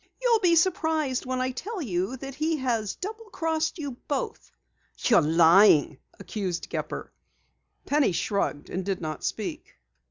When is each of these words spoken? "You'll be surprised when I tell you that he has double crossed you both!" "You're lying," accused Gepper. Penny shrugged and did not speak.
"You'll 0.19 0.39
be 0.39 0.55
surprised 0.55 1.27
when 1.27 1.41
I 1.41 1.51
tell 1.51 1.79
you 1.79 2.17
that 2.17 2.33
he 2.33 2.57
has 2.57 2.95
double 2.95 3.25
crossed 3.25 3.77
you 3.77 3.91
both!" 4.07 4.51
"You're 4.97 5.21
lying," 5.21 5.99
accused 6.19 6.71
Gepper. 6.71 7.13
Penny 7.85 8.11
shrugged 8.11 8.71
and 8.71 8.83
did 8.83 8.99
not 8.99 9.23
speak. 9.23 9.75